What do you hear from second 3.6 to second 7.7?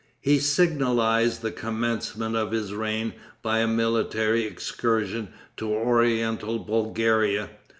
military excursion to oriental Bulgaria.